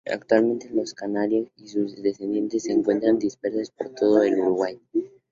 [0.11, 4.81] Actualmente, los canarios y sus descendientes se encuentran dispersos por todo el Uruguay.